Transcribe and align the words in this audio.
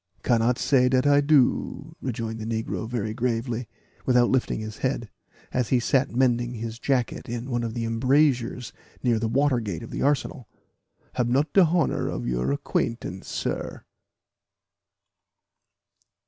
"Cannot 0.23 0.57
say 0.57 0.89
dat 0.89 1.05
I 1.05 1.21
do," 1.21 1.95
rejoined 2.01 2.39
the 2.39 2.45
negro, 2.45 2.89
very 2.89 3.13
gravely, 3.13 3.67
without 4.03 4.31
lifting 4.31 4.59
his 4.59 4.77
head, 4.77 5.11
as 5.53 5.69
he 5.69 5.79
sat 5.79 6.09
mending 6.09 6.55
his 6.55 6.79
jacket 6.79 7.29
in 7.29 7.51
one 7.51 7.63
of 7.63 7.75
the 7.75 7.85
embrasures 7.85 8.73
near 9.03 9.19
the 9.19 9.27
water 9.27 9.59
gate 9.59 9.83
of 9.83 9.91
the 9.91 10.01
arsenal 10.01 10.47
"Hab 11.13 11.27
not 11.29 11.53
de 11.53 11.61
honour 11.65 12.07
of 12.07 12.25
your 12.27 12.51
acquaintance, 12.51 13.27
sir." 13.27 13.85